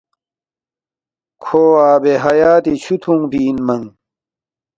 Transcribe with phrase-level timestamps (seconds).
[1.43, 3.87] کھو آبِ حیاتی چھُو تُھونگفی اِنمنگ